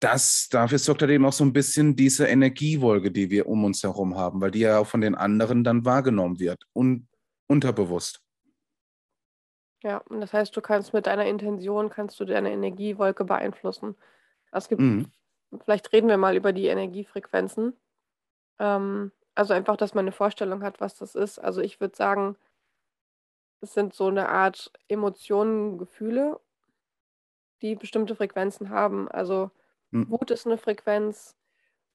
das, 0.00 0.48
dafür 0.50 0.78
sorgt 0.78 1.02
halt 1.02 1.10
eben 1.10 1.26
auch 1.26 1.32
so 1.32 1.44
ein 1.44 1.52
bisschen 1.52 1.94
diese 1.94 2.26
Energiewolke, 2.26 3.10
die 3.10 3.30
wir 3.30 3.46
um 3.46 3.64
uns 3.64 3.82
herum 3.82 4.16
haben, 4.16 4.40
weil 4.40 4.50
die 4.50 4.60
ja 4.60 4.78
auch 4.78 4.86
von 4.86 5.02
den 5.02 5.14
anderen 5.14 5.62
dann 5.62 5.84
wahrgenommen 5.84 6.40
wird 6.40 6.66
und 6.72 7.06
unterbewusst. 7.46 8.22
Ja, 9.82 9.98
und 10.08 10.20
das 10.20 10.32
heißt, 10.32 10.54
du 10.56 10.60
kannst 10.60 10.92
mit 10.92 11.06
deiner 11.06 11.24
Intention, 11.26 11.88
kannst 11.88 12.20
du 12.20 12.24
deine 12.24 12.52
Energiewolke 12.52 13.24
beeinflussen. 13.24 13.96
Es 14.52 14.68
gibt, 14.68 14.80
mhm. 14.80 15.10
vielleicht 15.64 15.92
reden 15.92 16.08
wir 16.08 16.18
mal 16.18 16.36
über 16.36 16.52
die 16.52 16.66
Energiefrequenzen. 16.66 17.74
Ähm, 18.58 19.12
also 19.34 19.54
einfach, 19.54 19.76
dass 19.76 19.94
man 19.94 20.04
eine 20.04 20.12
Vorstellung 20.12 20.62
hat, 20.62 20.80
was 20.80 20.96
das 20.96 21.14
ist. 21.14 21.38
Also 21.38 21.62
ich 21.62 21.80
würde 21.80 21.96
sagen, 21.96 22.36
es 23.62 23.72
sind 23.74 23.94
so 23.94 24.08
eine 24.08 24.28
Art 24.28 24.72
Emotionen, 24.88 25.78
Gefühle, 25.78 26.40
die 27.62 27.74
bestimmte 27.74 28.14
Frequenzen 28.16 28.70
haben. 28.70 29.08
Also 29.08 29.50
Mhm. 29.90 30.10
Wut 30.10 30.30
ist 30.30 30.46
eine 30.46 30.58
Frequenz, 30.58 31.36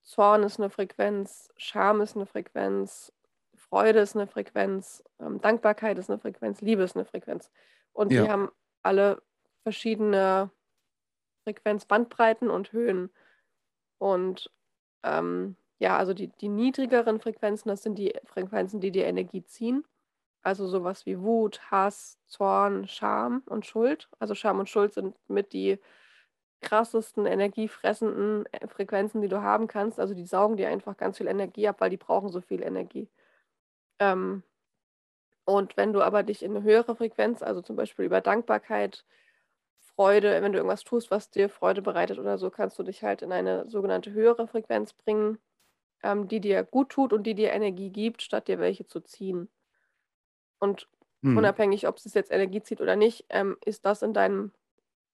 Zorn 0.04 0.44
ist 0.44 0.60
eine 0.60 0.70
Frequenz, 0.70 1.50
Scham 1.58 2.02
ist 2.02 2.16
eine 2.16 2.26
Frequenz, 2.26 3.12
Freude 3.56 4.00
ist 4.00 4.16
eine 4.16 4.28
Frequenz, 4.28 5.04
ähm, 5.20 5.42
Dankbarkeit 5.42 5.98
ist 5.98 6.10
eine 6.10 6.20
Frequenz, 6.20 6.62
Liebe 6.62 6.84
ist 6.84 6.96
eine 6.96 7.06
Frequenz. 7.06 7.52
Und 7.96 8.12
die 8.12 8.20
haben 8.30 8.50
alle 8.84 9.22
verschiedene 9.64 10.52
Frequenzbandbreiten 11.46 12.50
und 12.50 12.74
Höhen. 12.74 13.10
Und 13.98 14.52
ähm, 15.04 15.56
ja, 15.80 15.98
also 15.98 16.14
die, 16.14 16.28
die 16.28 16.50
niedrigeren 16.50 17.20
Frequenzen, 17.20 17.70
das 17.70 17.84
sind 17.84 17.98
die 17.98 18.14
Frequenzen, 18.26 18.82
die 18.82 18.92
die 18.92 19.00
Energie 19.00 19.46
ziehen. 19.46 19.86
Also 20.44 20.68
sowas 20.68 21.06
wie 21.06 21.22
Wut, 21.22 21.72
Hass, 21.72 22.20
Zorn, 22.28 22.88
Scham 22.88 23.44
und 23.46 23.66
Schuld. 23.66 24.10
Also 24.20 24.36
Scham 24.36 24.60
und 24.60 24.70
Schuld 24.70 24.94
sind 24.94 25.16
mit 25.30 25.54
die 25.54 25.80
krassesten 26.62 27.26
energiefressenden 27.26 28.46
äh, 28.52 28.68
Frequenzen, 28.68 29.22
die 29.22 29.30
du 29.30 29.42
haben 29.42 29.68
kannst. 29.68 30.00
Also 30.02 30.14
die 30.14 30.26
saugen 30.26 30.58
dir 30.58 30.68
einfach 30.68 30.98
ganz 30.98 31.18
viel 31.18 31.28
Energie 31.28 31.68
ab, 31.68 31.78
weil 31.80 31.90
die 31.90 31.98
brauchen 31.98 32.30
so 32.30 32.42
viel 32.42 32.62
Energie. 32.62 33.10
Ähm, 34.00 34.44
Und 35.46 35.78
wenn 35.78 35.94
du 35.94 36.02
aber 36.02 36.24
dich 36.24 36.44
in 36.44 36.56
eine 36.56 36.64
höhere 36.64 36.96
Frequenz, 36.96 37.42
also 37.44 37.62
zum 37.62 37.76
Beispiel 37.76 38.06
über 38.06 38.22
Dankbarkeit, 38.22 39.06
Freude, 39.80 40.42
wenn 40.42 40.52
du 40.54 40.60
irgendwas 40.60 40.84
tust, 40.84 41.12
was 41.12 41.32
dir 41.32 41.50
Freude 41.50 41.82
bereitet 41.82 42.20
oder 42.20 42.38
so, 42.38 42.50
kannst 42.52 42.80
du 42.80 42.84
dich 42.84 43.04
halt 43.04 43.22
in 43.24 43.32
eine 43.32 43.70
sogenannte 43.70 44.12
höhere 44.14 44.48
Frequenz 44.48 44.94
bringen, 44.94 45.40
ähm, 46.04 46.28
die 46.30 46.42
dir 46.42 46.64
gut 46.64 46.90
tut 46.92 47.14
und 47.14 47.24
die 47.26 47.36
dir 47.36 47.52
Energie 47.54 47.92
gibt, 47.92 48.22
statt 48.24 48.48
dir 48.50 48.60
welche 48.60 48.88
zu 48.88 49.02
ziehen. 49.02 49.50
Und 50.60 50.90
Mhm. 51.24 51.56
unabhängig, 51.56 51.88
ob 51.88 51.98
es 51.98 52.14
jetzt 52.14 52.32
Energie 52.32 52.62
zieht 52.62 52.82
oder 52.82 52.96
nicht, 52.96 53.26
ähm, 53.30 53.58
ist 53.66 53.86
das 53.86 54.02
in 54.02 54.14
deinem 54.14 54.52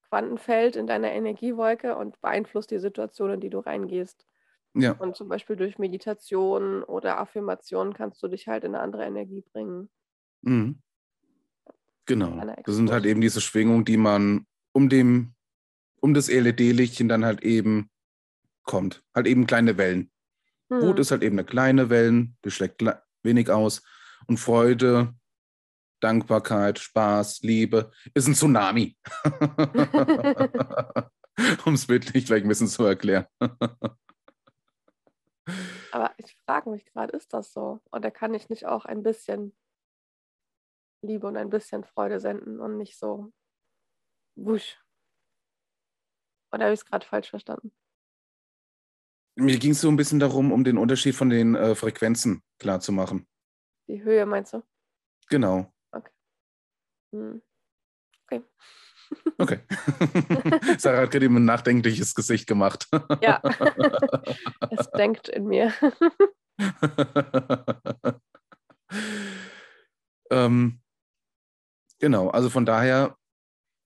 Quantenfeld, 0.08 0.76
in 0.76 0.86
deiner 0.86 1.12
Energiewolke 1.12 1.96
und 1.96 2.20
beeinflusst 2.20 2.70
die 2.70 2.78
Situation, 2.78 3.32
in 3.32 3.40
die 3.40 3.50
du 3.50 3.58
reingehst. 3.60 4.26
Ja. 4.74 4.98
Und 4.98 5.16
zum 5.16 5.28
Beispiel 5.28 5.56
durch 5.56 5.78
Meditation 5.78 6.84
oder 6.84 7.18
Affirmation 7.18 7.94
kannst 7.94 8.22
du 8.22 8.28
dich 8.28 8.48
halt 8.48 8.64
in 8.64 8.74
eine 8.74 8.84
andere 8.84 9.04
Energie 9.06 9.42
bringen. 9.42 9.90
Mhm. 10.42 10.80
Genau. 12.06 12.44
Das 12.64 12.74
sind 12.74 12.90
halt 12.90 13.06
eben 13.06 13.20
diese 13.20 13.40
Schwingungen, 13.40 13.84
die 13.84 13.96
man 13.96 14.46
um 14.72 14.88
dem, 14.88 15.34
um 16.00 16.14
das 16.14 16.28
LED-Lichtchen 16.28 17.08
dann 17.08 17.24
halt 17.24 17.42
eben 17.42 17.90
kommt. 18.64 19.04
Halt 19.14 19.26
eben 19.26 19.46
kleine 19.46 19.78
Wellen. 19.78 20.10
Wut 20.68 20.96
Hm. 20.96 21.00
ist 21.00 21.10
halt 21.10 21.22
eben 21.22 21.38
eine 21.38 21.44
kleine 21.44 21.90
Wellen, 21.90 22.36
die 22.44 22.50
schlägt 22.50 22.82
wenig 23.22 23.50
aus. 23.50 23.82
Und 24.26 24.38
Freude, 24.38 25.14
Dankbarkeit, 26.00 26.78
Spaß, 26.78 27.42
Liebe 27.42 27.92
ist 28.14 28.26
ein 28.26 28.34
Tsunami. 28.34 28.96
um 31.64 31.74
es 31.74 31.86
bildlich 31.86 32.26
vielleicht 32.26 32.44
ein 32.44 32.48
bisschen 32.48 32.68
zu 32.68 32.84
erklären. 32.84 33.26
Aber 35.92 36.12
ich 36.16 36.36
frage 36.46 36.70
mich 36.70 36.84
gerade, 36.86 37.16
ist 37.16 37.32
das 37.32 37.52
so? 37.52 37.80
Oder 37.92 38.10
kann 38.10 38.34
ich 38.34 38.48
nicht 38.48 38.66
auch 38.66 38.84
ein 38.84 39.02
bisschen 39.02 39.54
Liebe 41.02 41.26
und 41.26 41.36
ein 41.36 41.50
bisschen 41.50 41.84
Freude 41.84 42.20
senden 42.20 42.60
und 42.60 42.78
nicht 42.78 42.98
so 42.98 43.32
wusch? 44.36 44.78
Oder 46.52 46.64
habe 46.64 46.74
ich 46.74 46.80
es 46.80 46.86
gerade 46.86 47.06
falsch 47.06 47.30
verstanden? 47.30 47.72
Mir 49.34 49.58
ging 49.58 49.72
es 49.72 49.80
so 49.80 49.88
ein 49.88 49.96
bisschen 49.96 50.20
darum, 50.20 50.52
um 50.52 50.62
den 50.62 50.78
Unterschied 50.78 51.14
von 51.14 51.30
den 51.30 51.54
äh, 51.54 51.74
Frequenzen 51.74 52.42
klar 52.58 52.80
zu 52.80 52.92
machen. 52.92 53.26
Die 53.88 54.02
Höhe 54.02 54.26
meinst 54.26 54.52
du? 54.52 54.62
Genau. 55.28 55.72
Hm. 57.12 57.42
Okay. 58.26 58.42
Okay. 59.38 59.60
Sarah 60.78 61.02
hat 61.02 61.10
gerade 61.10 61.26
eben 61.26 61.36
ein 61.36 61.44
nachdenkliches 61.44 62.14
Gesicht 62.14 62.46
gemacht. 62.46 62.88
Ja. 63.20 63.42
Es 64.70 64.90
denkt 64.92 65.28
in 65.28 65.44
mir. 65.44 65.70
ähm, 70.30 70.81
genau, 72.02 72.28
also 72.30 72.50
von 72.50 72.66
daher 72.66 73.16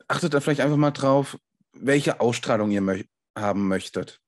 achtet 0.08 0.32
da 0.35 0.40
vielleicht 0.40 0.62
einfach 0.62 0.78
mal 0.78 0.90
drauf, 0.90 1.38
welche 1.73 2.18
Ausstrahlung 2.18 2.70
ihr 2.70 2.80
möch 2.80 3.06
haben 3.38 3.68
möchtet. 3.68 4.20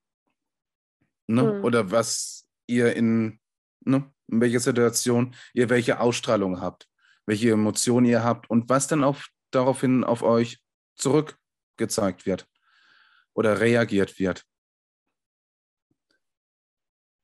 Ne? 1.26 1.42
Mhm. 1.42 1.64
Oder 1.64 1.90
was 1.90 2.47
ihr 2.66 2.95
in, 2.95 3.40
ne? 3.80 4.12
in 4.28 4.40
welcher 4.42 4.61
Situation 4.61 5.35
ihr 5.54 5.71
welche 5.71 6.00
Ausstrahlung 6.00 6.61
habt, 6.61 6.87
welche 7.26 7.50
Emotionen 7.50 8.07
ihr 8.07 8.23
habt 8.23 8.50
und 8.50 8.68
was 8.68 8.87
dann 8.88 9.02
auf, 9.02 9.28
daraufhin 9.50 10.04
auf 10.04 10.23
euch 10.23 10.62
zurückgezeigt 10.97 12.26
wird 12.26 12.47
oder 13.33 13.61
reagiert 13.61 14.18
wird. 14.18 14.45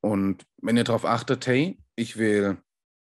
Und 0.00 0.46
wenn 0.62 0.78
ihr 0.78 0.84
darauf 0.84 1.04
achtet, 1.04 1.46
hey, 1.46 1.78
ich 1.94 2.16
will 2.16 2.62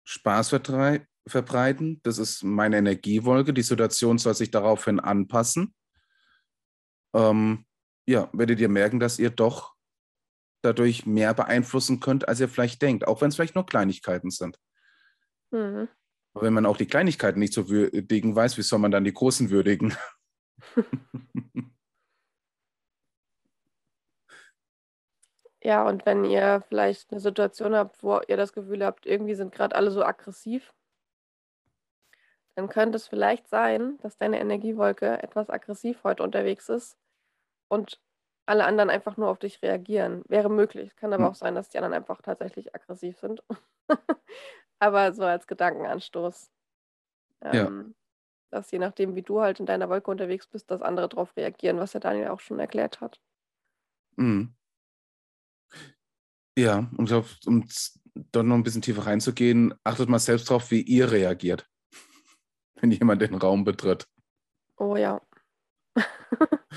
Spaß 0.03 0.53
vertrei- 0.53 1.05
verbreiten, 1.27 1.99
das 2.03 2.17
ist 2.17 2.43
meine 2.43 2.77
Energiewolke, 2.77 3.53
die 3.53 3.61
Situation 3.61 4.17
soll 4.17 4.35
sich 4.35 4.51
daraufhin 4.51 4.99
anpassen, 4.99 5.73
ähm, 7.13 7.65
ja, 8.07 8.29
werdet 8.33 8.59
ihr 8.59 8.69
merken, 8.69 8.99
dass 8.99 9.19
ihr 9.19 9.29
doch 9.29 9.73
dadurch 10.61 11.05
mehr 11.05 11.33
beeinflussen 11.33 11.99
könnt, 11.99 12.27
als 12.27 12.39
ihr 12.39 12.49
vielleicht 12.49 12.81
denkt, 12.81 13.07
auch 13.07 13.21
wenn 13.21 13.29
es 13.29 13.35
vielleicht 13.35 13.55
nur 13.55 13.65
Kleinigkeiten 13.65 14.29
sind. 14.29 14.59
Mhm. 15.51 15.87
Aber 16.33 16.45
wenn 16.45 16.53
man 16.53 16.65
auch 16.65 16.77
die 16.77 16.87
Kleinigkeiten 16.87 17.39
nicht 17.39 17.53
zu 17.53 17.69
würdigen 17.69 18.35
weiß, 18.35 18.57
wie 18.57 18.61
soll 18.61 18.79
man 18.79 18.91
dann 18.91 19.05
die 19.05 19.13
großen 19.13 19.49
würdigen? 19.49 19.95
Ja, 25.65 25.87
und 25.87 26.05
wenn 26.05 26.25
ihr 26.25 26.63
vielleicht 26.69 27.11
eine 27.11 27.19
Situation 27.19 27.73
habt, 27.73 28.03
wo 28.03 28.21
ihr 28.27 28.37
das 28.37 28.53
Gefühl 28.53 28.85
habt, 28.85 29.07
irgendwie 29.07 29.33
sind 29.33 29.51
gerade 29.51 29.75
alle 29.75 29.89
so 29.89 30.03
aggressiv, 30.03 30.71
dann 32.55 32.69
könnte 32.69 32.95
es 32.97 33.07
vielleicht 33.07 33.47
sein, 33.49 33.97
dass 34.01 34.17
deine 34.17 34.39
Energiewolke 34.39 35.21
etwas 35.21 35.49
aggressiv 35.49 36.03
heute 36.03 36.23
unterwegs 36.23 36.69
ist 36.69 36.97
und 37.69 38.01
alle 38.47 38.65
anderen 38.65 38.89
einfach 38.89 39.17
nur 39.17 39.29
auf 39.29 39.39
dich 39.39 39.61
reagieren. 39.63 40.23
Wäre 40.27 40.49
möglich. 40.49 40.95
Kann 40.95 41.13
aber 41.13 41.25
Hm. 41.25 41.31
auch 41.31 41.35
sein, 41.35 41.55
dass 41.55 41.69
die 41.69 41.77
anderen 41.79 41.93
einfach 41.95 42.21
tatsächlich 42.21 42.75
aggressiv 42.75 43.17
sind. 43.19 43.43
Aber 44.79 45.13
so 45.13 45.23
als 45.23 45.47
Gedankenanstoß. 45.47 46.51
Ja. 47.51 47.67
Ähm, 47.67 47.95
dass 48.51 48.71
je 48.71 48.79
nachdem, 48.79 49.15
wie 49.15 49.23
du 49.23 49.41
halt 49.41 49.59
in 49.59 49.65
deiner 49.67 49.89
Wolke 49.89 50.11
unterwegs 50.11 50.47
bist, 50.47 50.71
dass 50.71 50.81
andere 50.81 51.09
darauf 51.09 51.35
reagieren, 51.37 51.79
was 51.79 51.93
der 51.93 52.01
Daniel 52.01 52.29
auch 52.29 52.39
schon 52.41 52.59
erklärt 52.59 53.01
hat. 53.01 53.21
Mhm. 54.17 54.55
Ja, 56.57 56.89
und 56.97 57.01
ich 57.01 57.07
glaube, 57.07 57.27
um 57.45 57.67
dort 58.31 58.45
noch 58.45 58.55
ein 58.55 58.63
bisschen 58.63 58.81
tiefer 58.81 59.05
reinzugehen, 59.05 59.73
achtet 59.83 60.07
mal 60.09 60.19
selbst 60.19 60.49
drauf, 60.49 60.71
wie 60.71 60.81
ihr 60.81 61.11
reagiert, 61.11 61.69
wenn 62.85 62.91
jemand 62.91 63.19
den 63.19 63.33
Raum 63.33 63.63
betritt. 63.63 64.07
Oh 64.77 64.95
ja. 64.97 65.19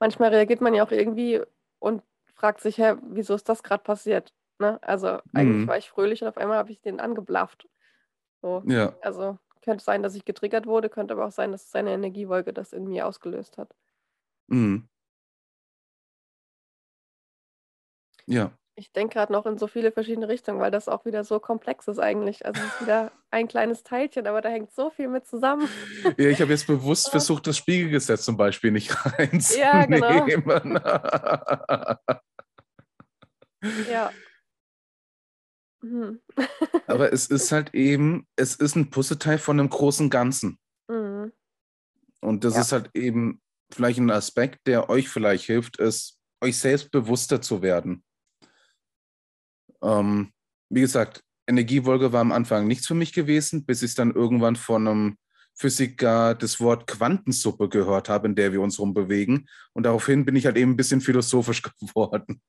Manchmal 0.00 0.30
reagiert 0.30 0.60
man 0.60 0.74
ja 0.74 0.84
auch 0.84 0.90
irgendwie 0.90 1.40
und 1.78 2.02
fragt 2.34 2.60
sich, 2.60 2.78
hä, 2.78 2.94
wieso 3.10 3.34
ist 3.34 3.48
das 3.48 3.62
gerade 3.62 3.82
passiert? 3.82 4.32
Ne? 4.58 4.78
Also 4.82 5.18
eigentlich 5.34 5.64
Mhm. 5.64 5.68
war 5.68 5.78
ich 5.78 5.88
fröhlich 5.90 6.22
und 6.22 6.28
auf 6.28 6.36
einmal 6.36 6.58
habe 6.58 6.70
ich 6.72 6.80
den 6.80 7.00
angeblafft. 7.00 7.68
So. 8.42 8.64
Ja, 8.64 8.94
Also 9.02 9.38
könnte 9.62 9.84
sein, 9.84 10.02
dass 10.02 10.14
ich 10.14 10.24
getriggert 10.24 10.66
wurde, 10.66 10.88
könnte 10.90 11.14
aber 11.14 11.26
auch 11.26 11.32
sein, 11.32 11.52
dass 11.52 11.70
seine 11.70 11.92
Energiewolke 11.92 12.52
das 12.52 12.72
in 12.72 12.86
mir 12.86 13.06
ausgelöst 13.06 13.58
hat. 13.58 13.74
mhm. 14.48 14.88
Ja, 18.26 18.52
Ich 18.78 18.92
denke 18.92 19.14
gerade 19.14 19.32
noch 19.32 19.44
in 19.44 19.58
so 19.58 19.66
viele 19.66 19.90
verschiedene 19.90 20.28
Richtungen, 20.28 20.60
weil 20.60 20.70
das 20.70 20.86
auch 20.88 21.04
wieder 21.04 21.24
so 21.24 21.40
komplex 21.40 21.88
ist 21.88 21.98
eigentlich. 21.98 22.46
Also 22.46 22.60
es 22.60 22.66
ist 22.74 22.80
wieder 22.82 23.10
ein 23.32 23.48
kleines 23.48 23.82
Teilchen, 23.82 24.28
aber 24.28 24.40
da 24.40 24.50
hängt 24.50 24.70
so 24.72 24.90
viel 24.90 25.08
mit 25.08 25.26
zusammen. 25.26 25.68
ja 26.16 26.28
ich 26.28 26.40
habe 26.40 26.52
jetzt 26.52 26.68
bewusst 26.68 27.10
versucht, 27.10 27.48
das 27.48 27.56
Spiegelgesetz 27.56 28.24
zum 28.24 28.36
Beispiel 28.36 28.70
nicht 28.70 28.90
Ja, 29.58 29.84
genau. 29.84 30.06
reinzunehmen. 30.06 30.80
Ja. 33.90 34.12
Hm. 35.82 36.20
Aber 36.86 37.12
es 37.12 37.26
ist 37.26 37.50
halt 37.50 37.74
eben, 37.74 38.24
es 38.36 38.54
ist 38.54 38.76
ein 38.76 38.90
Puzzleteil 38.90 39.38
von 39.38 39.58
einem 39.58 39.68
großen 39.68 40.10
Ganzen. 40.10 40.60
Mhm. 40.88 41.32
Und 42.20 42.44
das 42.44 42.54
Ja. 42.54 42.60
ist 42.60 42.70
halt 42.70 42.90
eben 42.94 43.40
vielleicht 43.72 43.98
ein 43.98 44.12
Aspekt, 44.12 44.68
der 44.68 44.88
euch 44.88 45.08
vielleicht 45.08 45.44
hilft, 45.46 45.78
ist, 45.78 46.20
euch 46.40 46.56
selbst 46.56 46.92
bewusster 46.92 47.40
zu 47.42 47.60
werden. 47.62 48.04
Ähm, 49.82 50.32
wie 50.68 50.80
gesagt, 50.80 51.22
Energiewolke 51.46 52.12
war 52.12 52.20
am 52.20 52.32
Anfang 52.32 52.66
nichts 52.66 52.86
für 52.86 52.94
mich 52.94 53.12
gewesen, 53.12 53.64
bis 53.64 53.82
ich 53.82 53.94
dann 53.94 54.12
irgendwann 54.12 54.56
von 54.56 54.86
einem 54.86 55.16
Physiker 55.54 56.34
das 56.34 56.60
Wort 56.60 56.86
Quantensuppe 56.86 57.68
gehört 57.68 58.08
habe, 58.08 58.28
in 58.28 58.36
der 58.36 58.52
wir 58.52 58.60
uns 58.60 58.78
rumbewegen. 58.78 59.48
Und 59.72 59.84
daraufhin 59.84 60.24
bin 60.24 60.36
ich 60.36 60.46
halt 60.46 60.56
eben 60.56 60.72
ein 60.72 60.76
bisschen 60.76 61.00
philosophisch 61.00 61.62
geworden. 61.80 62.40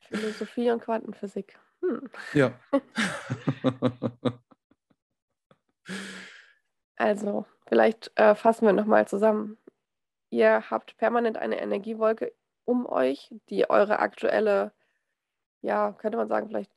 Philosophie 0.00 0.70
und 0.70 0.82
Quantenphysik. 0.82 1.58
Hm. 1.82 2.08
ja. 2.34 2.60
Also, 6.96 7.46
vielleicht 7.66 8.12
äh, 8.16 8.34
fassen 8.34 8.66
wir 8.66 8.74
nochmal 8.74 9.08
zusammen. 9.08 9.56
Ihr 10.28 10.70
habt 10.70 10.98
permanent 10.98 11.38
eine 11.38 11.58
Energiewolke 11.58 12.30
um 12.70 12.86
euch, 12.86 13.34
die 13.50 13.68
eure 13.70 13.98
aktuelle, 14.00 14.72
ja, 15.62 15.92
könnte 15.94 16.18
man 16.18 16.28
sagen, 16.28 16.48
vielleicht 16.48 16.72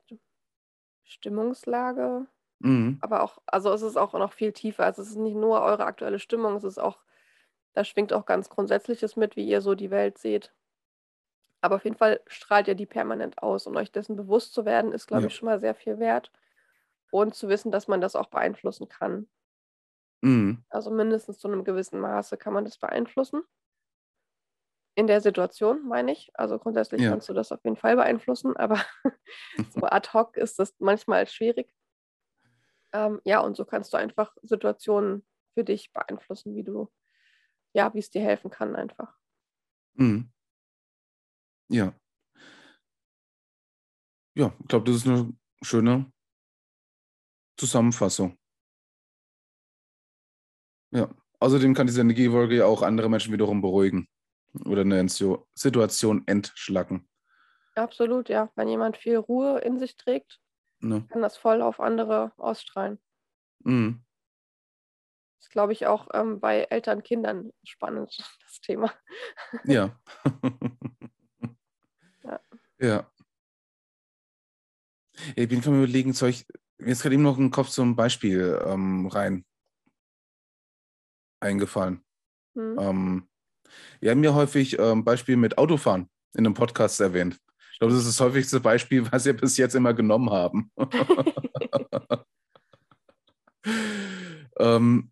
Stimmungslage, 1.03 2.27
mhm. 2.59 3.01
aber 3.01 3.23
auch, 3.23 3.39
also 3.47 3.71
es 3.73 3.81
ist 3.83 3.97
auch 3.97 4.13
noch 4.13 4.33
viel 4.33 4.53
tiefer. 4.53 4.85
Also 4.85 5.01
es 5.03 5.09
ist 5.09 5.17
nicht 5.17 5.35
nur 5.35 5.62
eure 5.62 5.85
aktuelle 5.85 6.19
Stimmung, 6.19 6.55
es 6.57 6.63
ist 6.65 6.79
auch, 6.79 7.03
da 7.73 7.85
schwingt 7.85 8.13
auch 8.13 8.25
ganz 8.25 8.50
Grundsätzliches 8.50 9.15
mit, 9.17 9.35
wie 9.38 9.47
ihr 9.47 9.62
so 9.62 9.75
die 9.75 9.91
Welt 9.91 10.17
seht. 10.19 10.53
Aber 11.62 11.77
auf 11.77 11.83
jeden 11.85 11.95
Fall 11.97 12.21
strahlt 12.27 12.67
ihr 12.67 12.75
die 12.75 12.85
permanent 12.85 13.41
aus 13.41 13.65
und 13.65 13.75
euch 13.75 13.91
dessen 13.91 14.15
bewusst 14.15 14.53
zu 14.53 14.65
werden, 14.65 14.91
ist, 14.91 15.07
glaube 15.07 15.25
Ja. 15.25 15.27
ich, 15.27 15.35
schon 15.35 15.47
mal 15.47 15.59
sehr 15.59 15.73
viel 15.73 15.97
wert. 15.97 16.31
Und 17.12 17.35
zu 17.35 17.50
wissen, 17.50 17.71
dass 17.71 17.88
man 17.88 18.01
das 18.01 18.15
auch 18.15 18.27
beeinflussen 18.27 18.89
kann. 18.89 19.27
Mhm. 20.23 20.63
Also 20.69 20.91
mindestens 20.91 21.39
zu 21.39 21.47
einem 21.47 21.63
gewissen 21.63 22.01
Maße 22.01 22.35
kann 22.38 22.51
man 22.53 22.65
das 22.65 22.77
beeinflussen. 22.77 23.43
In 24.95 25.07
der 25.07 25.21
Situation, 25.21 25.88
meine 25.88 26.12
ich. 26.12 26.29
Also 26.35 26.59
grundsätzlich 26.59 27.01
Ja. 27.01 27.09
kannst 27.12 27.27
du 27.27 27.33
das 27.33 27.51
auf 27.51 27.63
jeden 27.63 27.77
Fall 27.77 27.95
beeinflussen, 27.95 28.55
aber 28.55 28.79
so 29.71 29.81
ad 29.85 30.09
hoc 30.13 30.38
ist 30.38 30.59
das 30.59 30.75
manchmal 30.79 31.27
schwierig. 31.27 31.73
Ähm, 32.93 33.19
ja, 33.25 33.39
und 33.39 33.57
so 33.57 33.65
kannst 33.65 33.91
du 33.93 33.97
einfach 33.97 34.35
Situationen 34.43 35.25
für 35.55 35.63
dich 35.63 35.91
beeinflussen, 35.93 36.55
wie 36.55 36.63
du, 36.63 36.91
ja, 37.73 37.93
wie 37.93 38.00
es 38.00 38.12
dir 38.12 38.21
helfen 38.21 38.51
kann 38.51 38.75
einfach. 38.75 39.17
Mhm. 39.95 40.29
Ja. 41.69 41.93
Ja, 44.35 44.53
ich 44.59 44.67
glaube, 44.67 44.85
das 44.85 44.97
ist 44.97 45.07
eine 45.07 45.33
schöne 45.63 46.12
Zusammenfassung. 47.57 48.38
Ja. 50.91 51.09
Außerdem 51.39 51.73
kann 51.73 51.88
diese 51.88 52.01
Energiewolke 52.01 52.55
ja 52.55 52.65
auch 52.65 52.83
andere 52.83 53.09
Menschen 53.09 53.33
wiederum 53.33 53.62
beruhigen 53.62 54.07
oder 54.65 54.81
eine 54.81 55.07
Situation 55.10 56.24
entschlacken. 56.25 57.07
Absolut, 57.75 58.29
ja. 58.29 58.51
Wenn 58.55 58.67
jemand 58.67 58.98
viel 58.98 59.17
Ruhe 59.17 59.60
in 59.60 59.79
sich 59.79 59.98
trägt, 59.98 60.39
Ne? 60.83 61.07
kann 61.10 61.22
das 61.22 61.38
voll 61.38 61.62
auf 61.62 61.79
andere 61.79 62.33
ausstrahlen. 62.38 63.00
Mhm. 63.63 64.03
Das 65.39 65.50
glaube 65.50 65.72
ich 65.72 65.88
auch 65.88 66.10
ähm, 66.13 66.41
bei 66.41 66.63
Eltern, 66.63 67.03
Kindern 67.03 67.51
spannend, 67.63 68.17
das 68.45 68.62
Thema. 68.62 68.93
Ja. 69.63 69.98
Ja. 72.25 72.39
ja. 72.79 73.12
Ich 75.36 75.50
bin 75.50 75.62
vom 75.62 75.75
Überlegen, 75.75 76.13
soll 76.13 76.29
ich, 76.29 76.48
mir 76.77 76.91
ist 76.93 77.01
gerade 77.01 77.15
eben 77.15 77.24
noch 77.24 77.38
ein 77.38 77.51
Kopf 77.51 77.67
zum 77.67 77.98
Beispiel 77.98 78.62
ähm, 78.65 79.07
rein 79.07 79.45
eingefallen. 81.41 82.05
Hm. 82.55 82.77
Ähm, 82.79 83.29
wir 83.99 84.11
haben 84.11 84.23
ja 84.23 84.33
häufig 84.33 84.77
ähm, 84.79 85.03
Beispiel 85.03 85.37
mit 85.37 85.57
Autofahren 85.57 86.09
in 86.33 86.45
einem 86.45 86.53
Podcast 86.53 86.99
erwähnt. 86.99 87.39
Ich 87.71 87.79
glaube, 87.79 87.93
das 87.93 88.05
ist 88.05 88.19
das 88.19 88.25
häufigste 88.25 88.59
Beispiel, 88.59 89.05
was 89.11 89.25
wir 89.25 89.33
bis 89.33 89.57
jetzt 89.57 89.75
immer 89.75 89.93
genommen 89.93 90.29
haben. 90.29 90.71
ähm, 94.59 95.11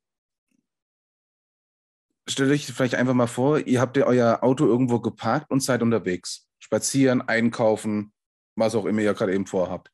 stellt 2.28 2.52
euch 2.52 2.66
vielleicht 2.66 2.96
einfach 2.96 3.14
mal 3.14 3.28
vor, 3.28 3.60
ihr 3.60 3.82
habt 3.82 3.98
ja 3.98 4.06
euer 4.06 4.44
Auto 4.44 4.66
irgendwo 4.66 5.00
geparkt 5.00 5.50
und 5.50 5.62
seid 5.64 5.82
unterwegs. 5.82 6.48
Spazieren, 6.60 7.22
einkaufen, 7.22 8.14
was 8.56 8.76
auch 8.76 8.86
immer 8.86 9.02
ihr 9.02 9.14
gerade 9.14 9.34
eben 9.34 9.48
vorhabt. 9.48 9.92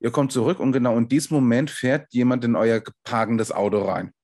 Ihr 0.00 0.10
kommt 0.10 0.32
zurück 0.32 0.60
und 0.60 0.72
genau 0.72 0.96
in 0.96 1.08
diesem 1.08 1.34
Moment 1.34 1.70
fährt 1.70 2.12
jemand 2.12 2.44
in 2.44 2.56
euer 2.56 2.82
parkendes 3.04 3.52
Auto 3.52 3.82
rein. 3.82 4.14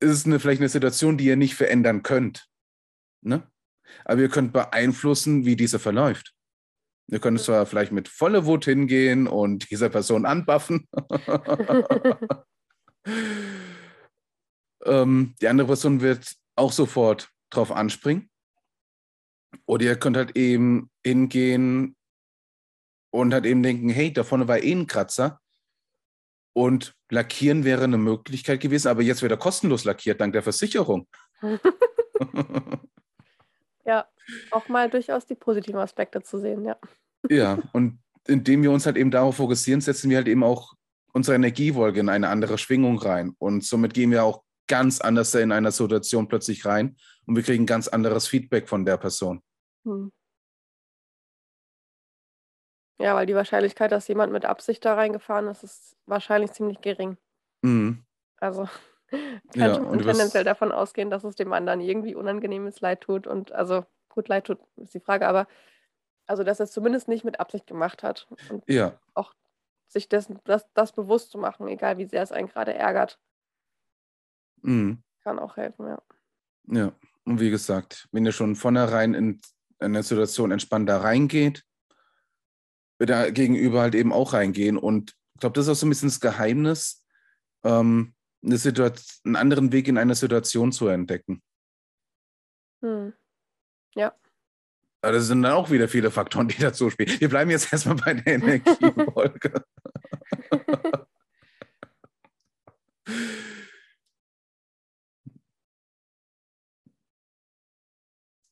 Ist 0.00 0.26
eine, 0.26 0.38
vielleicht 0.38 0.60
eine 0.60 0.68
Situation, 0.68 1.16
die 1.16 1.24
ihr 1.26 1.36
nicht 1.36 1.54
verändern 1.54 2.02
könnt. 2.02 2.48
Ne? 3.22 3.50
Aber 4.04 4.20
ihr 4.20 4.28
könnt 4.28 4.52
beeinflussen, 4.52 5.44
wie 5.44 5.56
diese 5.56 5.78
verläuft. 5.78 6.34
Ihr 7.10 7.20
könnt 7.20 7.40
zwar 7.40 7.64
vielleicht 7.64 7.90
mit 7.90 8.08
voller 8.08 8.44
Wut 8.44 8.66
hingehen 8.66 9.26
und 9.26 9.70
dieser 9.70 9.88
Person 9.88 10.26
anbuffen. 10.26 10.86
ähm, 14.84 15.34
die 15.40 15.48
andere 15.48 15.68
Person 15.68 16.02
wird 16.02 16.36
auch 16.54 16.72
sofort 16.72 17.30
drauf 17.50 17.72
anspringen. 17.72 18.28
Oder 19.66 19.86
ihr 19.86 19.96
könnt 19.96 20.18
halt 20.18 20.36
eben 20.36 20.90
hingehen 21.04 21.96
und 23.10 23.32
halt 23.32 23.46
eben 23.46 23.62
denken, 23.62 23.88
hey, 23.88 24.12
da 24.12 24.22
vorne 24.22 24.46
war 24.46 24.62
eh 24.62 24.72
ein 24.72 24.86
Kratzer. 24.86 25.40
Und 26.58 26.96
lackieren 27.08 27.62
wäre 27.62 27.84
eine 27.84 27.98
Möglichkeit 27.98 28.58
gewesen, 28.58 28.88
aber 28.88 29.02
jetzt 29.02 29.22
wird 29.22 29.30
er 29.30 29.38
kostenlos 29.38 29.84
lackiert, 29.84 30.20
dank 30.20 30.32
der 30.32 30.42
Versicherung. 30.42 31.06
ja, 33.86 34.04
auch 34.50 34.68
mal 34.68 34.90
durchaus 34.90 35.24
die 35.24 35.36
positiven 35.36 35.78
Aspekte 35.78 36.20
zu 36.20 36.40
sehen, 36.40 36.64
ja. 36.64 36.76
Ja, 37.30 37.62
und 37.72 38.00
indem 38.26 38.64
wir 38.64 38.72
uns 38.72 38.86
halt 38.86 38.96
eben 38.96 39.12
darauf 39.12 39.36
fokussieren, 39.36 39.80
setzen 39.80 40.10
wir 40.10 40.16
halt 40.16 40.26
eben 40.26 40.42
auch 40.42 40.74
unsere 41.12 41.36
Energiewolke 41.36 42.00
in 42.00 42.08
eine 42.08 42.28
andere 42.28 42.58
Schwingung 42.58 42.98
rein. 42.98 43.36
Und 43.38 43.62
somit 43.62 43.94
gehen 43.94 44.10
wir 44.10 44.24
auch 44.24 44.42
ganz 44.66 45.00
anders 45.00 45.32
in 45.36 45.52
einer 45.52 45.70
Situation 45.70 46.26
plötzlich 46.26 46.66
rein 46.66 46.96
und 47.24 47.36
wir 47.36 47.44
kriegen 47.44 47.66
ganz 47.66 47.86
anderes 47.86 48.26
Feedback 48.26 48.68
von 48.68 48.84
der 48.84 48.96
Person. 48.96 49.42
Hm. 49.84 50.10
Ja, 52.98 53.14
weil 53.14 53.26
die 53.26 53.34
Wahrscheinlichkeit, 53.34 53.92
dass 53.92 54.08
jemand 54.08 54.32
mit 54.32 54.44
Absicht 54.44 54.84
da 54.84 54.94
reingefahren 54.94 55.46
ist, 55.46 55.62
ist 55.62 55.96
wahrscheinlich 56.06 56.52
ziemlich 56.52 56.80
gering. 56.80 57.16
Mhm. 57.62 58.04
Also 58.38 58.68
kann 59.10 59.20
Ja, 59.54 59.78
du 59.78 59.96
tendenziell 60.02 60.44
davon 60.44 60.72
ausgehen, 60.72 61.10
dass 61.10 61.24
es 61.24 61.36
dem 61.36 61.52
anderen 61.52 61.80
irgendwie 61.80 62.14
unangenehmes 62.14 62.80
Leid 62.80 63.02
tut. 63.02 63.26
Und 63.26 63.52
also 63.52 63.84
gut, 64.08 64.28
Leid 64.28 64.46
tut, 64.46 64.58
ist 64.76 64.94
die 64.94 65.00
Frage, 65.00 65.28
aber 65.28 65.46
also 66.26 66.42
dass 66.44 66.60
er 66.60 66.64
es 66.64 66.72
zumindest 66.72 67.08
nicht 67.08 67.24
mit 67.24 67.40
Absicht 67.40 67.66
gemacht 67.66 68.02
hat. 68.02 68.28
Und 68.50 68.64
ja, 68.68 68.98
auch 69.14 69.32
sich 69.86 70.08
dessen, 70.08 70.38
das, 70.44 70.66
das 70.74 70.92
bewusst 70.92 71.30
zu 71.30 71.38
machen, 71.38 71.66
egal 71.68 71.98
wie 71.98 72.06
sehr 72.06 72.22
es 72.22 72.32
einen 72.32 72.48
gerade 72.48 72.74
ärgert, 72.74 73.18
mhm. 74.62 75.02
kann 75.22 75.38
auch 75.38 75.56
helfen, 75.56 75.86
ja. 75.86 76.02
ja. 76.66 76.92
Und 77.24 77.40
wie 77.40 77.50
gesagt, 77.50 78.08
wenn 78.12 78.26
ihr 78.26 78.32
schon 78.32 78.56
vornherein 78.56 79.14
in 79.14 79.40
eine 79.78 80.02
Situation 80.02 80.50
entspannt 80.50 80.88
da 80.88 80.98
reingeht, 80.98 81.64
der 83.06 83.32
Gegenüber 83.32 83.80
halt 83.80 83.94
eben 83.94 84.12
auch 84.12 84.32
reingehen. 84.32 84.76
Und 84.76 85.14
ich 85.34 85.40
glaube, 85.40 85.54
das 85.54 85.66
ist 85.66 85.72
auch 85.72 85.76
so 85.76 85.86
ein 85.86 85.90
bisschen 85.90 86.08
das 86.08 86.20
Geheimnis, 86.20 87.04
ähm, 87.64 88.14
eine 88.44 88.56
Situation, 88.56 89.20
einen 89.24 89.36
anderen 89.36 89.72
Weg 89.72 89.88
in 89.88 89.98
einer 89.98 90.14
Situation 90.14 90.72
zu 90.72 90.88
entdecken. 90.88 91.42
Hm. 92.82 93.12
Ja. 93.94 94.14
Aber 95.02 95.12
das 95.12 95.26
sind 95.26 95.42
dann 95.42 95.52
auch 95.52 95.70
wieder 95.70 95.88
viele 95.88 96.10
Faktoren, 96.10 96.48
die 96.48 96.58
dazu 96.60 96.90
spielen. 96.90 97.20
Wir 97.20 97.28
bleiben 97.28 97.50
jetzt 97.50 97.72
erstmal 97.72 97.96
bei 97.96 98.14
der 98.14 98.34
Energiewolke. 98.34 99.64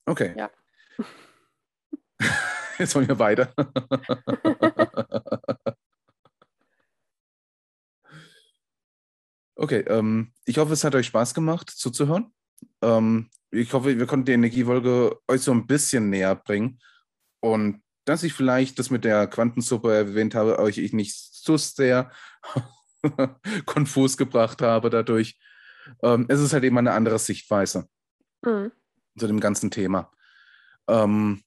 Okay, 0.09 0.33
Ja. 0.37 0.49
jetzt 2.77 2.95
wollen 2.95 3.07
wir 3.07 3.19
weiter. 3.19 3.53
Okay, 9.59 9.79
ähm, 9.87 10.33
ich 10.45 10.59
hoffe, 10.59 10.73
es 10.73 10.83
hat 10.83 10.93
euch 10.93 11.07
Spaß 11.07 11.33
gemacht 11.33 11.71
zuzuhören. 11.71 12.31
Ähm, 12.83 13.29
ich 13.49 13.73
hoffe, 13.73 13.97
wir 13.97 14.05
konnten 14.05 14.25
die 14.25 14.33
Energiewolke 14.33 15.17
euch 15.27 15.41
so 15.41 15.51
ein 15.51 15.65
bisschen 15.65 16.11
näher 16.11 16.35
bringen. 16.35 16.79
Und 17.39 17.81
dass 18.05 18.21
ich 18.23 18.33
vielleicht 18.33 18.77
das 18.77 18.91
mit 18.91 19.03
der 19.03 19.25
Quantensuppe 19.27 19.93
erwähnt 19.93 20.35
habe, 20.35 20.59
euch 20.59 20.77
ich 20.77 20.93
nicht 20.93 21.15
so 21.15 21.57
sehr 21.57 22.11
konfus 23.65 24.15
gebracht 24.15 24.61
habe 24.61 24.91
dadurch. 24.91 25.39
Ähm, 26.03 26.25
es 26.29 26.39
ist 26.39 26.53
halt 26.53 26.63
eben 26.63 26.77
eine 26.77 26.91
andere 26.91 27.17
Sichtweise 27.17 27.89
Hm. 28.45 28.71
zu 29.17 29.25
dem 29.25 29.39
ganzen 29.39 29.71
Thema. 29.71 30.11
Ähm, 30.87 31.41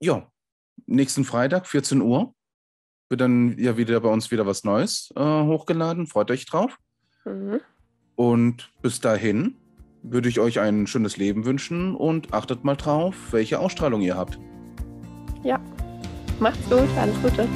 ja, 0.00 0.26
nächsten 0.86 1.24
Freitag, 1.24 1.66
14 1.66 2.00
Uhr, 2.00 2.34
wird 3.08 3.20
dann 3.20 3.58
ja 3.58 3.76
wieder 3.76 4.00
bei 4.00 4.08
uns 4.08 4.30
wieder 4.30 4.46
was 4.46 4.64
Neues 4.64 5.12
äh, 5.16 5.20
hochgeladen. 5.20 6.06
Freut 6.06 6.30
euch 6.30 6.46
drauf. 6.46 6.78
Mhm. 7.24 7.60
Und 8.16 8.72
bis 8.82 9.00
dahin 9.00 9.56
würde 10.02 10.28
ich 10.28 10.40
euch 10.40 10.60
ein 10.60 10.86
schönes 10.86 11.16
Leben 11.16 11.44
wünschen 11.44 11.94
und 11.94 12.32
achtet 12.32 12.64
mal 12.64 12.76
drauf, 12.76 13.14
welche 13.32 13.58
Ausstrahlung 13.58 14.00
ihr 14.00 14.16
habt. 14.16 14.38
Ja. 15.42 15.60
Macht's 16.38 16.68
gut, 16.70 16.88
alles 16.96 17.20
Gute. 17.22 17.46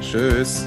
Tschüss. 0.00 0.66